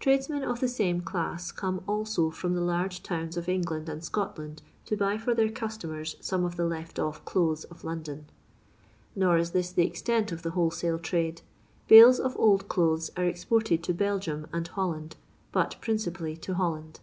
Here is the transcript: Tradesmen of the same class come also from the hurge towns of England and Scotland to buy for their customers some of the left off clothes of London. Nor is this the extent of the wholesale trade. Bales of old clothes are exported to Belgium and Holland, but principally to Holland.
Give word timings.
Tradesmen 0.00 0.42
of 0.42 0.58
the 0.58 0.66
same 0.66 1.00
class 1.00 1.52
come 1.52 1.80
also 1.86 2.32
from 2.32 2.54
the 2.54 2.60
hurge 2.66 3.04
towns 3.04 3.36
of 3.36 3.48
England 3.48 3.88
and 3.88 4.02
Scotland 4.02 4.62
to 4.86 4.96
buy 4.96 5.16
for 5.16 5.32
their 5.32 5.48
customers 5.48 6.16
some 6.20 6.42
of 6.44 6.56
the 6.56 6.66
left 6.66 6.98
off 6.98 7.24
clothes 7.24 7.62
of 7.62 7.84
London. 7.84 8.26
Nor 9.14 9.38
is 9.38 9.52
this 9.52 9.70
the 9.70 9.86
extent 9.86 10.32
of 10.32 10.42
the 10.42 10.50
wholesale 10.58 10.98
trade. 10.98 11.42
Bales 11.86 12.18
of 12.18 12.36
old 12.36 12.66
clothes 12.66 13.12
are 13.16 13.26
exported 13.26 13.84
to 13.84 13.94
Belgium 13.94 14.48
and 14.52 14.66
Holland, 14.66 15.14
but 15.52 15.76
principally 15.80 16.36
to 16.38 16.54
Holland. 16.54 16.98